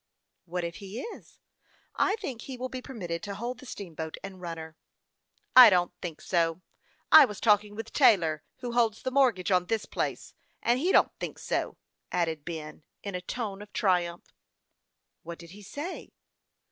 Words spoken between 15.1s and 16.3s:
"What did he say?"